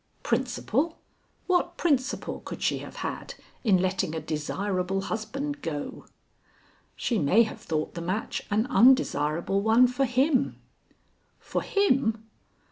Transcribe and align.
"Principle? 0.23 0.97
What 1.45 1.77
principle 1.77 2.39
could 2.39 2.63
she 2.63 2.79
have 2.79 2.95
had 3.05 3.35
in 3.63 3.77
letting 3.77 4.15
a 4.15 4.19
desirable 4.19 5.01
husband 5.01 5.61
go?" 5.61 6.07
"She 6.95 7.19
may 7.19 7.43
have 7.43 7.61
thought 7.61 7.93
the 7.93 8.01
match 8.01 8.41
an 8.49 8.65
undesirable 8.71 9.61
one 9.61 9.85
for 9.85 10.05
him." 10.05 10.59
"For 11.39 11.61
him? 11.61 12.25